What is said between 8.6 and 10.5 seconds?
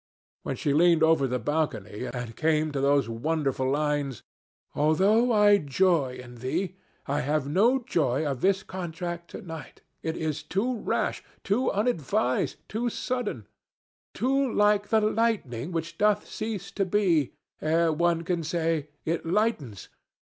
contract to night: It is